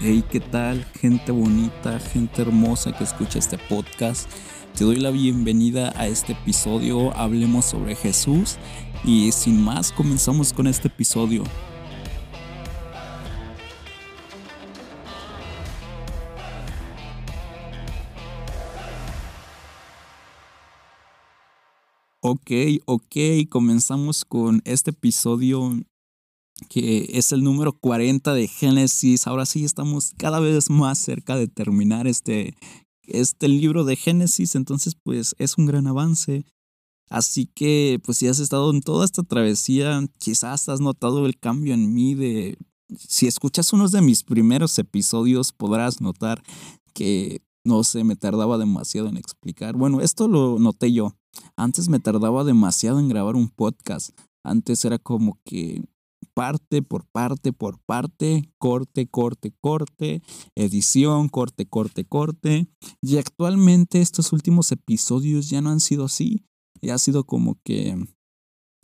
Hey, 0.00 0.24
¿qué 0.28 0.40
tal? 0.40 0.84
Gente 1.00 1.30
bonita, 1.30 2.00
gente 2.00 2.42
hermosa 2.42 2.92
que 2.92 3.04
escucha 3.04 3.38
este 3.38 3.58
podcast. 3.58 4.28
Te 4.76 4.84
doy 4.84 4.96
la 4.96 5.10
bienvenida 5.10 5.92
a 5.96 6.08
este 6.08 6.32
episodio. 6.32 7.16
Hablemos 7.16 7.64
sobre 7.66 7.94
Jesús. 7.94 8.56
Y 9.04 9.30
sin 9.30 9.62
más, 9.62 9.92
comenzamos 9.92 10.52
con 10.52 10.66
este 10.66 10.88
episodio. 10.88 11.44
Ok, 22.20 22.50
ok, 22.86 23.16
comenzamos 23.48 24.24
con 24.24 24.60
este 24.64 24.90
episodio 24.90 25.72
que 26.68 27.10
es 27.14 27.32
el 27.32 27.42
número 27.42 27.72
40 27.72 28.32
de 28.34 28.48
Génesis. 28.48 29.26
Ahora 29.26 29.46
sí 29.46 29.64
estamos 29.64 30.12
cada 30.16 30.40
vez 30.40 30.70
más 30.70 30.98
cerca 30.98 31.36
de 31.36 31.48
terminar 31.48 32.06
este, 32.06 32.56
este 33.06 33.48
libro 33.48 33.84
de 33.84 33.96
Génesis, 33.96 34.54
entonces 34.54 34.94
pues 34.94 35.34
es 35.38 35.58
un 35.58 35.66
gran 35.66 35.86
avance. 35.86 36.44
Así 37.10 37.46
que 37.46 38.00
pues 38.04 38.18
si 38.18 38.28
has 38.28 38.38
estado 38.38 38.70
en 38.70 38.80
toda 38.80 39.04
esta 39.04 39.22
travesía, 39.22 40.00
quizás 40.18 40.68
has 40.68 40.80
notado 40.80 41.26
el 41.26 41.38
cambio 41.38 41.74
en 41.74 41.92
mí 41.92 42.14
de... 42.14 42.56
Si 42.96 43.26
escuchas 43.26 43.72
unos 43.72 43.92
de 43.92 44.02
mis 44.02 44.22
primeros 44.22 44.78
episodios 44.78 45.52
podrás 45.52 46.00
notar 46.00 46.42
que 46.92 47.42
no 47.64 47.82
sé, 47.82 48.04
me 48.04 48.14
tardaba 48.14 48.58
demasiado 48.58 49.08
en 49.08 49.16
explicar. 49.16 49.74
Bueno, 49.74 50.00
esto 50.00 50.28
lo 50.28 50.58
noté 50.58 50.92
yo. 50.92 51.14
Antes 51.56 51.88
me 51.88 51.98
tardaba 51.98 52.44
demasiado 52.44 53.00
en 53.00 53.08
grabar 53.08 53.36
un 53.36 53.48
podcast. 53.48 54.10
Antes 54.44 54.84
era 54.84 54.98
como 54.98 55.38
que 55.44 55.82
parte 56.24 56.82
por 56.82 57.06
parte 57.06 57.52
por 57.52 57.78
parte, 57.80 58.50
corte, 58.58 59.06
corte, 59.06 59.52
corte, 59.60 60.22
edición, 60.54 61.28
corte, 61.28 61.66
corte, 61.66 62.04
corte. 62.04 62.68
Y 63.00 63.18
actualmente 63.18 64.00
estos 64.00 64.32
últimos 64.32 64.72
episodios 64.72 65.48
ya 65.48 65.60
no 65.60 65.70
han 65.70 65.80
sido 65.80 66.04
así. 66.04 66.44
Ya 66.82 66.94
ha 66.94 66.98
sido 66.98 67.24
como 67.24 67.58
que 67.64 67.96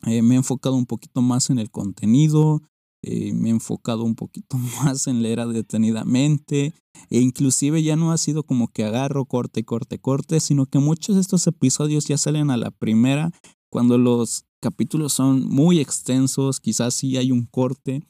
eh, 0.06 0.22
me 0.22 0.34
he 0.34 0.38
enfocado 0.38 0.76
un 0.76 0.86
poquito 0.86 1.20
más 1.22 1.50
en 1.50 1.58
el 1.58 1.70
contenido, 1.70 2.62
eh, 3.02 3.32
me 3.32 3.48
he 3.48 3.52
enfocado 3.52 4.04
un 4.04 4.14
poquito 4.14 4.56
más 4.84 5.06
en 5.06 5.22
leer 5.22 5.46
detenidamente 5.46 6.74
e 7.08 7.20
inclusive 7.20 7.82
ya 7.82 7.96
no 7.96 8.12
ha 8.12 8.18
sido 8.18 8.44
como 8.44 8.68
que 8.68 8.84
agarro, 8.84 9.24
corte, 9.24 9.64
corte, 9.64 9.98
corte, 9.98 10.40
sino 10.40 10.66
que 10.66 10.78
muchos 10.78 11.16
de 11.16 11.22
estos 11.22 11.46
episodios 11.46 12.06
ya 12.06 12.18
salen 12.18 12.50
a 12.50 12.56
la 12.56 12.70
primera 12.70 13.32
cuando 13.70 13.98
los 13.98 14.44
capítulos 14.60 15.12
son 15.12 15.48
muy 15.48 15.80
extensos, 15.80 16.60
quizás 16.60 16.94
sí 16.94 17.16
hay 17.16 17.32
un 17.32 17.46
corte, 17.46 18.02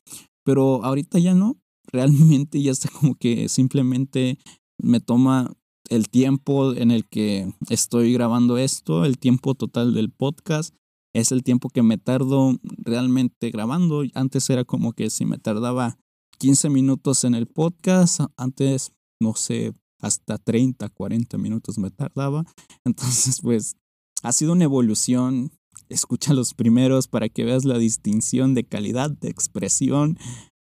pero 0.44 0.84
ahorita 0.84 1.18
ya 1.18 1.34
no, 1.34 1.60
realmente 1.92 2.60
ya 2.62 2.72
está 2.72 2.88
como 2.90 3.14
que 3.14 3.48
simplemente 3.48 4.38
me 4.78 5.00
toma 5.00 5.52
el 5.88 6.08
tiempo 6.08 6.72
en 6.74 6.90
el 6.90 7.08
que 7.08 7.52
estoy 7.68 8.12
grabando 8.12 8.58
esto, 8.58 9.04
el 9.04 9.18
tiempo 9.18 9.54
total 9.54 9.92
del 9.94 10.10
podcast, 10.10 10.74
es 11.12 11.32
el 11.32 11.42
tiempo 11.42 11.68
que 11.70 11.82
me 11.82 11.98
tardo 11.98 12.56
realmente 12.62 13.50
grabando. 13.50 14.04
Antes 14.14 14.48
era 14.48 14.64
como 14.64 14.92
que 14.92 15.10
si 15.10 15.24
me 15.24 15.38
tardaba 15.38 15.98
15 16.38 16.70
minutos 16.70 17.24
en 17.24 17.34
el 17.34 17.46
podcast, 17.46 18.20
antes, 18.36 18.92
no 19.20 19.34
sé, 19.34 19.74
hasta 20.00 20.38
30, 20.38 20.88
40 20.88 21.38
minutos 21.38 21.78
me 21.78 21.90
tardaba. 21.90 22.44
Entonces, 22.84 23.40
pues, 23.42 23.76
ha 24.22 24.32
sido 24.32 24.52
una 24.52 24.64
evolución 24.64 25.52
escucha 25.90 26.32
los 26.32 26.54
primeros 26.54 27.08
para 27.08 27.28
que 27.28 27.44
veas 27.44 27.64
la 27.64 27.78
distinción 27.78 28.54
de 28.54 28.64
calidad 28.64 29.10
de 29.10 29.28
expresión. 29.28 30.16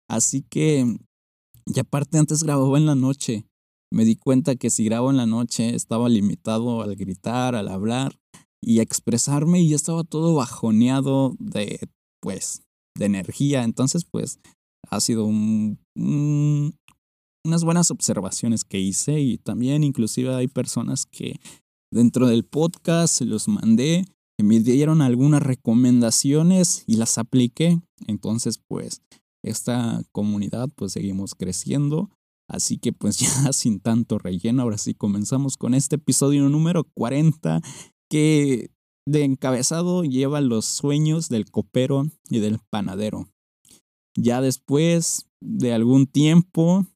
Así 0.09 0.43
que, 0.43 0.97
y 1.65 1.79
aparte 1.79 2.17
antes 2.17 2.43
grababa 2.43 2.77
en 2.77 2.85
la 2.85 2.95
noche. 2.95 3.45
Me 3.91 4.05
di 4.05 4.15
cuenta 4.15 4.55
que 4.55 4.69
si 4.69 4.85
grabo 4.85 5.09
en 5.09 5.17
la 5.17 5.25
noche 5.25 5.75
estaba 5.75 6.09
limitado 6.09 6.81
al 6.81 6.95
gritar, 6.95 7.55
al 7.55 7.67
hablar 7.67 8.17
y 8.61 8.79
a 8.79 8.83
expresarme 8.83 9.61
y 9.61 9.69
ya 9.69 9.75
estaba 9.75 10.03
todo 10.03 10.35
bajoneado 10.35 11.35
de, 11.39 11.79
pues, 12.21 12.63
de 12.97 13.05
energía. 13.05 13.63
Entonces, 13.63 14.05
pues, 14.05 14.39
ha 14.89 14.99
sido 14.99 15.25
un, 15.25 15.79
unas 17.45 17.63
buenas 17.63 17.91
observaciones 17.91 18.63
que 18.63 18.79
hice 18.79 19.19
y 19.19 19.37
también 19.37 19.83
inclusive 19.83 20.33
hay 20.33 20.47
personas 20.47 21.05
que 21.05 21.39
dentro 21.91 22.27
del 22.27 22.43
podcast 22.43 23.13
se 23.13 23.25
los 23.25 23.47
mandé 23.47 24.05
me 24.43 24.59
dieron 24.59 25.01
algunas 25.01 25.41
recomendaciones 25.41 26.83
y 26.87 26.97
las 26.97 27.17
apliqué. 27.17 27.79
Entonces, 28.07 28.59
pues, 28.67 29.01
esta 29.43 30.01
comunidad, 30.11 30.69
pues, 30.75 30.93
seguimos 30.93 31.35
creciendo. 31.35 32.09
Así 32.47 32.77
que, 32.77 32.93
pues, 32.93 33.17
ya 33.19 33.53
sin 33.53 33.79
tanto 33.79 34.17
relleno, 34.19 34.63
ahora 34.63 34.77
sí 34.77 34.93
comenzamos 34.93 35.57
con 35.57 35.73
este 35.73 35.95
episodio 35.95 36.47
número 36.49 36.83
40 36.83 37.61
que 38.09 38.71
de 39.07 39.23
encabezado 39.23 40.03
lleva 40.03 40.41
los 40.41 40.65
sueños 40.65 41.29
del 41.29 41.49
copero 41.49 42.07
y 42.29 42.39
del 42.39 42.59
panadero. 42.69 43.29
Ya 44.17 44.41
después 44.41 45.27
de 45.41 45.73
algún 45.73 46.07
tiempo, 46.07 46.87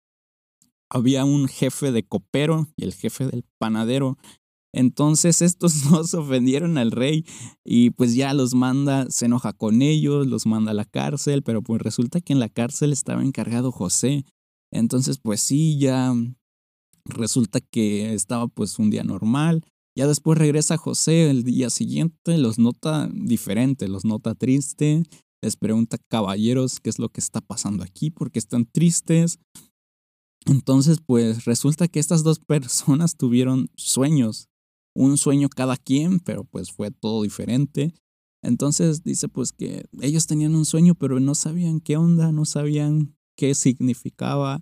había 0.90 1.24
un 1.24 1.48
jefe 1.48 1.92
de 1.92 2.04
copero 2.04 2.68
y 2.76 2.84
el 2.84 2.94
jefe 2.94 3.28
del 3.28 3.44
panadero 3.60 4.18
entonces 4.74 5.42
estos 5.42 5.84
dos 5.90 6.14
ofendieron 6.14 6.78
al 6.78 6.92
rey 6.92 7.26
y 7.64 7.92
pues 7.92 8.16
ya 8.16 8.34
los 8.34 8.54
manda, 8.54 9.10
se 9.10 9.26
enoja 9.26 9.54
con 9.54 9.82
ellos, 9.82 10.28
los 10.28 10.46
manda 10.46 10.72
a 10.72 10.76
la 10.76 10.86
cárcel, 10.86 11.44
pero 11.44 11.62
pues 11.62 11.82
resulta 11.82 12.22
que 12.22 12.34
en 12.34 12.40
la 12.40 12.50
cárcel 12.50 12.94
estaba 12.94 13.24
encargado 13.24 13.72
José. 13.72 14.26
Entonces 14.72 15.20
pues 15.20 15.42
sí, 15.42 15.78
ya 15.80 16.14
resulta 17.06 17.60
que 17.60 18.14
estaba 18.14 18.48
pues 18.48 18.78
un 18.80 18.90
día 18.90 19.04
normal. 19.04 19.64
Ya 19.96 20.08
después 20.08 20.38
regresa 20.38 20.78
José 20.78 21.30
el 21.30 21.44
día 21.44 21.70
siguiente, 21.70 22.38
los 22.38 22.60
nota 22.60 23.10
diferente, 23.12 23.88
los 23.88 24.06
nota 24.06 24.36
triste, 24.36 25.04
les 25.42 25.58
pregunta 25.58 25.98
caballeros 26.10 26.80
qué 26.80 26.90
es 26.90 27.00
lo 27.00 27.10
que 27.10 27.20
está 27.20 27.42
pasando 27.42 27.84
aquí, 27.84 28.12
porque 28.12 28.40
están 28.40 28.66
tristes. 28.66 29.40
Entonces 30.46 31.00
pues 31.04 31.46
resulta 31.46 31.88
que 31.88 32.00
estas 32.00 32.24
dos 32.24 32.40
personas 32.48 33.18
tuvieron 33.18 33.70
sueños 33.76 34.49
un 35.00 35.18
sueño 35.18 35.48
cada 35.48 35.78
quien, 35.78 36.20
pero 36.20 36.44
pues 36.44 36.72
fue 36.72 36.92
todo 36.92 37.24
diferente. 37.24 37.94
Entonces 38.44 39.02
dice 39.02 39.30
pues 39.30 39.54
que 39.54 39.86
ellos 40.02 40.28
tenían 40.28 40.56
un 40.56 40.66
sueño, 40.66 40.94
pero 40.94 41.22
no 41.22 41.36
sabían 41.36 41.80
qué 41.80 41.96
onda, 41.96 42.34
no 42.34 42.44
sabían 42.44 43.16
qué 43.38 43.56
significaba. 43.56 44.62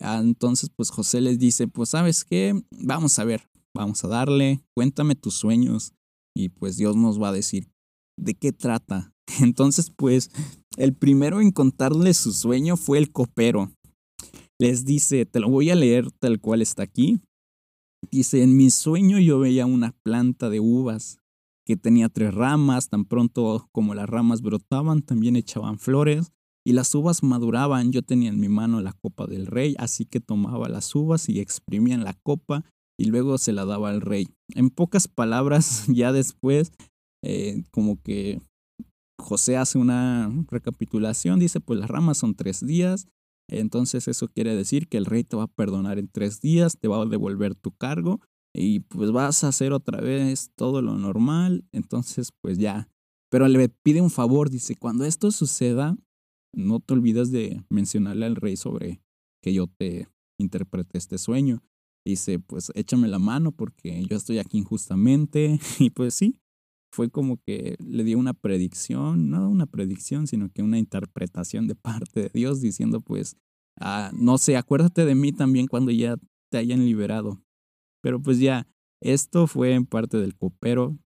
Ah, 0.00 0.18
entonces 0.20 0.70
pues 0.74 0.90
José 0.90 1.20
les 1.20 1.38
dice, 1.38 1.68
pues 1.68 1.90
sabes 1.90 2.24
qué, 2.24 2.60
vamos 2.72 3.18
a 3.20 3.24
ver, 3.24 3.48
vamos 3.72 4.02
a 4.02 4.08
darle, 4.08 4.60
cuéntame 4.74 5.14
tus 5.14 5.34
sueños 5.34 5.92
y 6.34 6.48
pues 6.48 6.76
Dios 6.76 6.96
nos 6.96 7.22
va 7.22 7.28
a 7.28 7.32
decir 7.32 7.70
de 8.18 8.34
qué 8.34 8.52
trata. 8.52 9.12
Entonces 9.40 9.92
pues 9.96 10.30
el 10.78 10.94
primero 10.94 11.40
en 11.40 11.52
contarle 11.52 12.12
su 12.14 12.32
sueño 12.32 12.76
fue 12.76 12.98
el 12.98 13.12
copero. 13.12 13.70
Les 14.58 14.84
dice, 14.84 15.26
te 15.26 15.38
lo 15.38 15.48
voy 15.48 15.70
a 15.70 15.76
leer 15.76 16.10
tal 16.10 16.40
cual 16.40 16.60
está 16.60 16.82
aquí. 16.82 17.20
Dice, 18.10 18.42
en 18.42 18.56
mi 18.56 18.70
sueño 18.70 19.18
yo 19.18 19.38
veía 19.38 19.66
una 19.66 19.92
planta 20.02 20.48
de 20.50 20.60
uvas 20.60 21.18
que 21.66 21.76
tenía 21.76 22.08
tres 22.08 22.34
ramas, 22.34 22.88
tan 22.88 23.04
pronto 23.04 23.68
como 23.72 23.94
las 23.94 24.08
ramas 24.08 24.42
brotaban, 24.42 25.02
también 25.02 25.36
echaban 25.36 25.78
flores, 25.78 26.32
y 26.64 26.72
las 26.72 26.94
uvas 26.94 27.22
maduraban. 27.22 27.92
Yo 27.92 28.02
tenía 28.02 28.30
en 28.30 28.40
mi 28.40 28.48
mano 28.48 28.80
la 28.80 28.92
copa 28.92 29.26
del 29.26 29.46
rey, 29.46 29.76
así 29.78 30.04
que 30.04 30.20
tomaba 30.20 30.68
las 30.68 30.94
uvas 30.94 31.28
y 31.28 31.40
exprimía 31.40 31.94
en 31.94 32.04
la 32.04 32.14
copa 32.14 32.64
y 32.98 33.06
luego 33.06 33.38
se 33.38 33.52
la 33.52 33.64
daba 33.64 33.90
al 33.90 34.00
rey. 34.00 34.28
En 34.54 34.70
pocas 34.70 35.08
palabras, 35.08 35.86
ya 35.88 36.12
después, 36.12 36.72
eh, 37.24 37.62
como 37.70 38.00
que 38.02 38.42
José 39.18 39.56
hace 39.56 39.78
una 39.78 40.30
recapitulación, 40.50 41.38
dice, 41.38 41.60
pues 41.60 41.78
las 41.78 41.90
ramas 41.90 42.18
son 42.18 42.34
tres 42.34 42.64
días, 42.66 43.06
entonces 43.50 44.08
eso 44.08 44.28
quiere 44.28 44.54
decir 44.54 44.88
que 44.88 44.96
el 44.96 45.06
rey 45.06 45.24
te 45.24 45.36
va 45.36 45.44
a 45.44 45.48
perdonar 45.48 45.98
en 45.98 46.08
tres 46.08 46.40
días, 46.40 46.78
te 46.78 46.88
va 46.88 47.02
a 47.02 47.06
devolver 47.06 47.54
tu 47.54 47.72
cargo 47.72 48.20
y 48.54 48.80
pues 48.80 49.10
vas 49.12 49.44
a 49.44 49.48
hacer 49.48 49.72
otra 49.72 50.00
vez 50.00 50.50
todo 50.56 50.82
lo 50.82 50.96
normal. 50.96 51.64
Entonces 51.72 52.32
pues 52.40 52.58
ya. 52.58 52.88
Pero 53.30 53.46
le 53.48 53.68
pide 53.68 54.00
un 54.00 54.10
favor, 54.10 54.50
dice, 54.50 54.74
cuando 54.74 55.04
esto 55.04 55.30
suceda, 55.30 55.96
no 56.52 56.80
te 56.80 56.94
olvides 56.94 57.30
de 57.30 57.64
mencionarle 57.68 58.26
al 58.26 58.36
rey 58.36 58.56
sobre 58.56 59.00
que 59.42 59.54
yo 59.54 59.68
te 59.68 60.08
interprete 60.38 60.98
este 60.98 61.16
sueño. 61.18 61.62
Dice, 62.04 62.40
pues 62.40 62.72
échame 62.74 63.08
la 63.08 63.18
mano 63.18 63.52
porque 63.52 64.04
yo 64.06 64.16
estoy 64.16 64.38
aquí 64.38 64.58
injustamente. 64.58 65.60
Y 65.78 65.90
pues 65.90 66.14
sí, 66.14 66.40
fue 66.92 67.10
como 67.10 67.38
que 67.38 67.76
le 67.78 68.04
dio 68.04 68.18
una 68.18 68.34
predicción, 68.34 69.30
no 69.30 69.48
una 69.48 69.66
predicción, 69.66 70.26
sino 70.26 70.50
que 70.50 70.62
una 70.62 70.78
interpretación 70.78 71.68
de 71.68 71.74
parte 71.74 72.22
de 72.22 72.30
Dios 72.32 72.60
diciendo 72.60 73.00
pues, 73.00 73.36
ah, 73.80 74.10
no 74.14 74.38
sé, 74.38 74.56
acuérdate 74.56 75.04
de 75.04 75.14
mí 75.14 75.32
también 75.32 75.66
cuando 75.66 75.90
ya 75.90 76.16
te 76.50 76.58
hayan 76.58 76.84
liberado. 76.84 77.42
Pero 78.02 78.20
pues 78.20 78.38
ya, 78.38 78.66
esto 79.02 79.46
fue 79.46 79.74
en 79.74 79.86
parte 79.86 80.18
del 80.18 80.36
copero, 80.36 80.98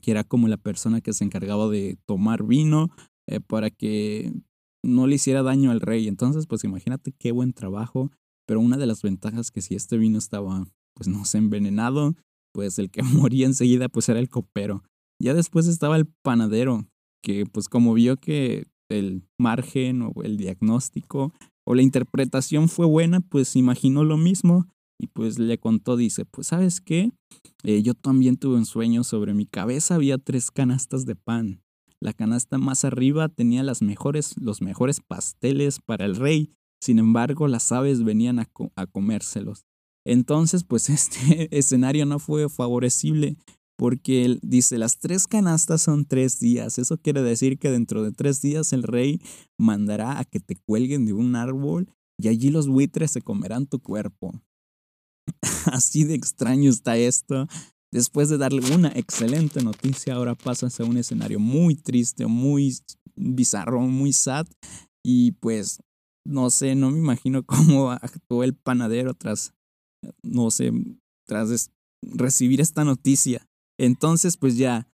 que 0.00 0.10
era 0.10 0.24
como 0.24 0.48
la 0.48 0.56
persona 0.56 1.00
que 1.00 1.12
se 1.12 1.24
encargaba 1.24 1.68
de 1.68 1.98
tomar 2.06 2.44
vino 2.44 2.90
eh, 3.26 3.40
para 3.40 3.70
que 3.70 4.32
no 4.82 5.06
le 5.06 5.16
hiciera 5.16 5.42
daño 5.42 5.70
al 5.70 5.80
rey. 5.80 6.08
Entonces, 6.08 6.46
pues 6.46 6.64
imagínate 6.64 7.12
qué 7.12 7.32
buen 7.32 7.52
trabajo. 7.52 8.10
Pero 8.46 8.60
una 8.60 8.76
de 8.76 8.86
las 8.86 9.02
ventajas 9.02 9.50
que 9.50 9.62
si 9.62 9.74
este 9.74 9.96
vino 9.96 10.18
estaba, 10.18 10.66
pues 10.94 11.08
no 11.08 11.24
sé, 11.24 11.38
envenenado, 11.38 12.14
pues 12.52 12.78
el 12.78 12.90
que 12.90 13.02
moría 13.02 13.46
enseguida, 13.46 13.88
pues 13.88 14.08
era 14.08 14.20
el 14.20 14.28
copero. 14.28 14.82
Ya 15.24 15.32
después 15.32 15.66
estaba 15.68 15.96
el 15.96 16.04
panadero, 16.04 16.86
que 17.22 17.46
pues 17.46 17.70
como 17.70 17.94
vio 17.94 18.18
que 18.18 18.66
el 18.90 19.22
margen 19.38 20.02
o 20.02 20.12
el 20.22 20.36
diagnóstico 20.36 21.32
o 21.66 21.74
la 21.74 21.80
interpretación 21.80 22.68
fue 22.68 22.84
buena, 22.84 23.20
pues 23.20 23.56
imaginó 23.56 24.04
lo 24.04 24.18
mismo 24.18 24.66
y 25.00 25.06
pues 25.06 25.38
le 25.38 25.56
contó, 25.56 25.96
dice, 25.96 26.26
pues 26.26 26.48
sabes 26.48 26.82
qué, 26.82 27.10
eh, 27.62 27.82
yo 27.82 27.94
también 27.94 28.36
tuve 28.36 28.56
un 28.56 28.66
sueño, 28.66 29.02
sobre 29.02 29.32
mi 29.32 29.46
cabeza 29.46 29.94
había 29.94 30.18
tres 30.18 30.50
canastas 30.50 31.06
de 31.06 31.16
pan. 31.16 31.62
La 32.00 32.12
canasta 32.12 32.58
más 32.58 32.84
arriba 32.84 33.30
tenía 33.30 33.62
las 33.62 33.80
mejores, 33.80 34.34
los 34.38 34.60
mejores 34.60 35.00
pasteles 35.00 35.80
para 35.80 36.04
el 36.04 36.16
rey, 36.16 36.52
sin 36.82 36.98
embargo 36.98 37.48
las 37.48 37.72
aves 37.72 38.04
venían 38.04 38.40
a, 38.40 38.50
a 38.76 38.86
comérselos. 38.86 39.64
Entonces, 40.04 40.64
pues 40.64 40.90
este 40.90 41.48
escenario 41.56 42.04
no 42.04 42.18
fue 42.18 42.50
favorecible 42.50 43.38
porque 43.76 44.24
él 44.24 44.40
dice, 44.42 44.78
las 44.78 44.98
tres 44.98 45.26
canastas 45.26 45.82
son 45.82 46.04
tres 46.06 46.38
días. 46.38 46.78
Eso 46.78 46.98
quiere 46.98 47.22
decir 47.22 47.58
que 47.58 47.70
dentro 47.70 48.02
de 48.02 48.12
tres 48.12 48.40
días 48.40 48.72
el 48.72 48.82
rey 48.82 49.20
mandará 49.58 50.18
a 50.18 50.24
que 50.24 50.40
te 50.40 50.56
cuelguen 50.56 51.06
de 51.06 51.12
un 51.12 51.36
árbol 51.36 51.88
y 52.18 52.28
allí 52.28 52.50
los 52.50 52.68
buitres 52.68 53.10
se 53.10 53.22
comerán 53.22 53.66
tu 53.66 53.80
cuerpo. 53.80 54.32
Así 55.72 56.04
de 56.04 56.14
extraño 56.14 56.70
está 56.70 56.96
esto. 56.96 57.48
Después 57.92 58.28
de 58.28 58.38
darle 58.38 58.74
una 58.74 58.88
excelente 58.88 59.62
noticia, 59.62 60.14
ahora 60.14 60.34
pasas 60.34 60.78
a 60.80 60.84
un 60.84 60.96
escenario 60.96 61.38
muy 61.38 61.76
triste, 61.76 62.26
muy 62.26 62.76
bizarro, 63.14 63.80
muy 63.82 64.12
sad. 64.12 64.46
Y 65.04 65.32
pues, 65.32 65.80
no 66.26 66.50
sé, 66.50 66.74
no 66.74 66.90
me 66.90 66.98
imagino 66.98 67.42
cómo 67.46 67.90
actuó 67.90 68.44
el 68.44 68.54
panadero 68.54 69.14
tras, 69.14 69.54
no 70.22 70.50
sé, 70.50 70.72
tras 71.26 71.70
recibir 72.02 72.60
esta 72.60 72.84
noticia. 72.84 73.46
Entonces, 73.78 74.36
pues 74.36 74.56
ya 74.56 74.88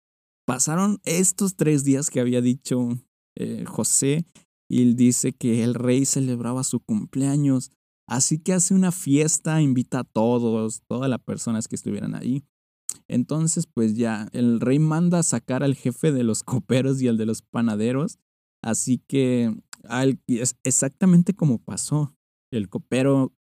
pasaron 0.47 1.01
estos 1.05 1.57
tres 1.57 1.85
días 1.85 2.11
que 2.11 2.21
había 2.21 2.41
dicho 2.41 2.89
eh, 3.37 3.65
José 3.67 4.25
y 4.69 4.83
él 4.83 4.97
dice 4.97 5.33
que 5.33 5.63
el 5.63 5.75
rey 5.75 6.07
celebraba 6.07 6.65
su 6.65 6.81
cumpleaños. 6.81 7.71
Así 8.09 8.39
que 8.39 8.53
hace 8.53 8.75
una 8.75 8.93
fiesta, 8.93 9.61
invita 9.61 10.01
a 10.01 10.05
todos, 10.05 10.83
todas 10.89 11.09
las 11.09 11.21
personas 11.21 11.69
que 11.69 11.77
estuvieran 11.77 12.15
ahí. 12.15 12.45
Entonces, 13.09 13.67
pues 13.67 13.97
ya, 13.97 14.29
el 14.33 14.61
rey 14.61 14.79
manda 14.79 15.19
a 15.21 15.23
sacar 15.25 15.63
al 15.63 15.75
jefe 15.75 16.13
de 16.13 16.25
los 16.25 16.43
coperos 16.45 17.03
y 17.03 17.09
al 17.09 17.17
de 17.17 17.27
los 17.27 17.43
panaderos. 17.43 18.19
Así 18.63 18.99
que 18.99 19.55
es 20.27 20.57
exactamente 20.63 21.35
como 21.35 21.59
pasó. 21.59 22.15
El 22.53 22.69
copero 22.69 23.33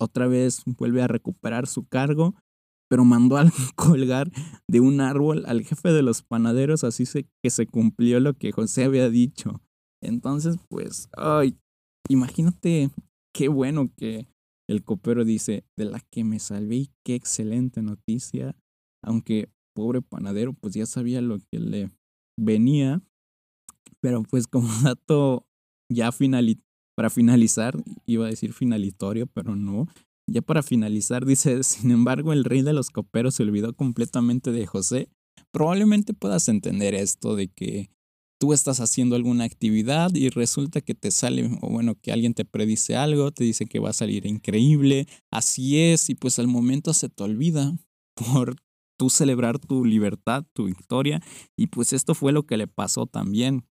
otra 0.00 0.26
vez 0.26 0.62
vuelve 0.64 1.02
a 1.02 1.08
recuperar 1.08 1.66
su 1.66 1.86
cargo 1.86 2.34
pero 2.92 3.06
mandó 3.06 3.38
a 3.38 3.46
colgar 3.74 4.30
de 4.68 4.80
un 4.80 5.00
árbol 5.00 5.44
al 5.46 5.64
jefe 5.64 5.92
de 5.92 6.02
los 6.02 6.22
panaderos, 6.22 6.84
así 6.84 7.04
que 7.42 7.48
se 7.48 7.66
cumplió 7.66 8.20
lo 8.20 8.34
que 8.34 8.52
José 8.52 8.84
había 8.84 9.08
dicho. 9.08 9.62
Entonces, 10.02 10.58
pues, 10.68 11.08
ay, 11.16 11.56
imagínate 12.10 12.90
qué 13.34 13.48
bueno 13.48 13.90
que 13.96 14.28
el 14.68 14.84
copero 14.84 15.24
dice, 15.24 15.64
de 15.74 15.86
la 15.86 16.00
que 16.10 16.22
me 16.22 16.38
salvé 16.38 16.88
qué 17.02 17.14
excelente 17.14 17.80
noticia, 17.80 18.54
aunque 19.02 19.48
pobre 19.74 20.02
panadero, 20.02 20.52
pues 20.52 20.74
ya 20.74 20.84
sabía 20.84 21.22
lo 21.22 21.38
que 21.50 21.60
le 21.60 21.90
venía, 22.38 23.00
pero 24.02 24.22
pues 24.22 24.46
como 24.46 24.68
dato 24.84 25.46
ya 25.90 26.12
final, 26.12 26.58
para 26.94 27.08
finalizar, 27.08 27.74
iba 28.04 28.26
a 28.26 28.28
decir 28.28 28.52
finalitorio, 28.52 29.26
pero 29.28 29.56
no, 29.56 29.88
ya 30.26 30.42
para 30.42 30.62
finalizar, 30.62 31.24
dice, 31.24 31.62
sin 31.64 31.90
embargo, 31.90 32.32
el 32.32 32.44
rey 32.44 32.62
de 32.62 32.72
los 32.72 32.90
coperos 32.90 33.34
se 33.36 33.42
olvidó 33.42 33.74
completamente 33.74 34.52
de 34.52 34.66
José. 34.66 35.08
Probablemente 35.50 36.14
puedas 36.14 36.48
entender 36.48 36.94
esto 36.94 37.36
de 37.36 37.48
que 37.48 37.90
tú 38.38 38.52
estás 38.52 38.80
haciendo 38.80 39.14
alguna 39.14 39.44
actividad 39.44 40.12
y 40.14 40.28
resulta 40.28 40.80
que 40.80 40.94
te 40.94 41.12
sale, 41.12 41.48
o 41.60 41.70
bueno, 41.70 41.94
que 41.94 42.10
alguien 42.10 42.34
te 42.34 42.44
predice 42.44 42.96
algo, 42.96 43.30
te 43.30 43.44
dice 43.44 43.66
que 43.66 43.78
va 43.78 43.90
a 43.90 43.92
salir 43.92 44.26
increíble, 44.26 45.06
así 45.30 45.78
es, 45.78 46.10
y 46.10 46.16
pues 46.16 46.40
al 46.40 46.48
momento 46.48 46.92
se 46.92 47.08
te 47.08 47.22
olvida 47.22 47.76
por 48.16 48.56
tú 48.98 49.10
celebrar 49.10 49.58
tu 49.58 49.84
libertad, 49.84 50.44
tu 50.54 50.64
victoria, 50.64 51.22
y 51.56 51.68
pues 51.68 51.92
esto 51.92 52.14
fue 52.14 52.32
lo 52.32 52.44
que 52.44 52.56
le 52.56 52.66
pasó 52.66 53.06
también. 53.06 53.64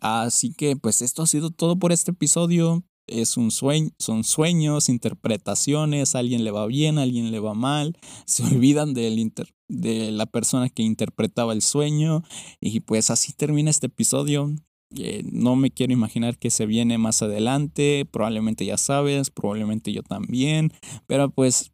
Así 0.00 0.52
que 0.52 0.76
pues 0.76 1.00
esto 1.00 1.22
ha 1.22 1.26
sido 1.26 1.50
todo 1.50 1.78
por 1.78 1.92
este 1.92 2.10
episodio 2.10 2.84
es 3.06 3.36
un 3.36 3.50
sueño, 3.50 3.90
son 3.98 4.24
sueños, 4.24 4.88
interpretaciones, 4.88 6.14
a 6.14 6.20
alguien 6.20 6.44
le 6.44 6.50
va 6.50 6.66
bien, 6.66 6.98
a 6.98 7.02
alguien 7.02 7.30
le 7.30 7.40
va 7.40 7.54
mal, 7.54 7.96
se 8.26 8.42
olvidan 8.44 8.94
de 8.94 10.10
la 10.12 10.26
persona 10.26 10.68
que 10.68 10.82
interpretaba 10.82 11.52
el 11.52 11.62
sueño 11.62 12.22
y 12.60 12.80
pues 12.80 13.10
así 13.10 13.32
termina 13.32 13.70
este 13.70 13.86
episodio. 13.86 14.54
Eh, 14.94 15.22
no 15.24 15.56
me 15.56 15.70
quiero 15.70 15.94
imaginar 15.94 16.38
qué 16.38 16.50
se 16.50 16.66
viene 16.66 16.98
más 16.98 17.22
adelante, 17.22 18.06
probablemente 18.10 18.66
ya 18.66 18.76
sabes, 18.76 19.30
probablemente 19.30 19.90
yo 19.92 20.02
también, 20.02 20.70
pero 21.06 21.30
pues 21.30 21.72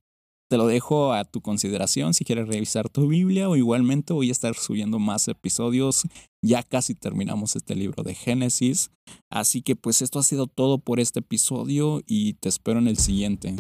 te 0.48 0.56
lo 0.56 0.66
dejo 0.66 1.12
a 1.12 1.24
tu 1.24 1.40
consideración 1.40 2.14
si 2.14 2.24
quieres 2.24 2.48
revisar 2.48 2.88
tu 2.88 3.06
Biblia 3.06 3.48
o 3.48 3.56
igualmente 3.56 4.12
voy 4.12 4.30
a 4.30 4.32
estar 4.32 4.54
subiendo 4.54 4.98
más 4.98 5.28
episodios. 5.28 6.04
Ya 6.42 6.62
casi 6.62 6.94
terminamos 6.94 7.54
este 7.54 7.74
libro 7.74 8.02
de 8.02 8.14
Génesis. 8.14 8.90
Así 9.30 9.62
que 9.62 9.76
pues 9.76 10.02
esto 10.02 10.18
ha 10.18 10.22
sido 10.22 10.46
todo 10.46 10.78
por 10.78 11.00
este 11.00 11.20
episodio 11.20 12.02
y 12.06 12.34
te 12.34 12.48
espero 12.48 12.78
en 12.78 12.88
el 12.88 12.96
siguiente. 12.96 13.54